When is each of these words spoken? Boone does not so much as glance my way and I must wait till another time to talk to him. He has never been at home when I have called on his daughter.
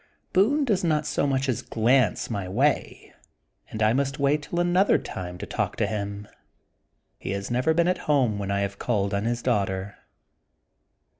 Boone 0.33 0.65
does 0.65 0.83
not 0.83 1.05
so 1.05 1.27
much 1.27 1.47
as 1.47 1.61
glance 1.61 2.27
my 2.27 2.49
way 2.49 3.13
and 3.69 3.83
I 3.83 3.93
must 3.93 4.17
wait 4.17 4.41
till 4.41 4.59
another 4.59 4.97
time 4.97 5.37
to 5.37 5.45
talk 5.45 5.75
to 5.75 5.85
him. 5.85 6.27
He 7.19 7.29
has 7.33 7.51
never 7.51 7.71
been 7.75 7.87
at 7.87 7.99
home 8.09 8.39
when 8.39 8.49
I 8.49 8.61
have 8.61 8.79
called 8.79 9.13
on 9.13 9.25
his 9.25 9.43
daughter. 9.43 9.95